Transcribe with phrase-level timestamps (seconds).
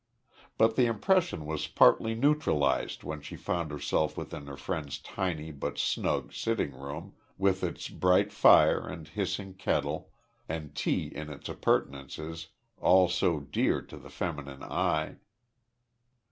[0.57, 5.77] But the impression was partly neutralised when she found herself within her friend's tiny but
[5.77, 10.09] snug sitting room, with its bright fire, and hissing kettle,
[10.49, 12.47] and tea and its appurtenances
[12.79, 15.17] all so dear to the feminine eye.